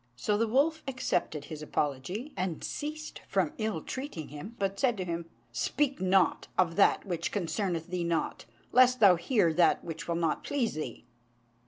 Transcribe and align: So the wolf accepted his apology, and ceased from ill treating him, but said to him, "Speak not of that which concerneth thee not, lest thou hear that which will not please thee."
So 0.15 0.35
the 0.35 0.47
wolf 0.47 0.81
accepted 0.87 1.45
his 1.45 1.61
apology, 1.61 2.33
and 2.35 2.63
ceased 2.63 3.21
from 3.27 3.53
ill 3.59 3.83
treating 3.83 4.29
him, 4.29 4.55
but 4.57 4.79
said 4.79 4.97
to 4.97 5.05
him, 5.05 5.29
"Speak 5.51 6.01
not 6.01 6.47
of 6.57 6.75
that 6.75 7.05
which 7.05 7.31
concerneth 7.31 7.89
thee 7.89 8.03
not, 8.03 8.45
lest 8.71 8.99
thou 8.99 9.15
hear 9.15 9.53
that 9.53 9.83
which 9.83 10.07
will 10.07 10.15
not 10.15 10.43
please 10.43 10.73
thee." 10.73 11.05